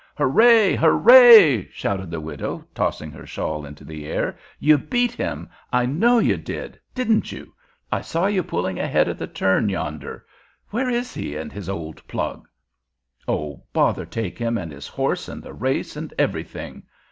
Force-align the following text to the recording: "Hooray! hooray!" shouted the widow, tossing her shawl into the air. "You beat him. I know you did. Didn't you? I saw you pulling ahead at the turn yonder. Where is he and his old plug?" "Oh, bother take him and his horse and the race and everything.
"Hooray! 0.17 0.75
hooray!" 0.75 1.69
shouted 1.69 2.09
the 2.09 2.19
widow, 2.19 2.65
tossing 2.73 3.11
her 3.11 3.27
shawl 3.27 3.67
into 3.67 3.83
the 3.85 4.07
air. 4.07 4.35
"You 4.59 4.79
beat 4.79 5.11
him. 5.11 5.47
I 5.71 5.85
know 5.85 6.17
you 6.17 6.37
did. 6.37 6.79
Didn't 6.95 7.31
you? 7.31 7.53
I 7.91 8.01
saw 8.01 8.25
you 8.25 8.41
pulling 8.41 8.79
ahead 8.79 9.07
at 9.07 9.19
the 9.19 9.27
turn 9.27 9.69
yonder. 9.69 10.25
Where 10.71 10.89
is 10.89 11.13
he 11.13 11.35
and 11.35 11.53
his 11.53 11.69
old 11.69 12.01
plug?" 12.07 12.47
"Oh, 13.27 13.61
bother 13.73 14.07
take 14.07 14.39
him 14.39 14.57
and 14.57 14.71
his 14.71 14.87
horse 14.87 15.29
and 15.29 15.43
the 15.43 15.53
race 15.53 15.95
and 15.95 16.11
everything. 16.17 16.81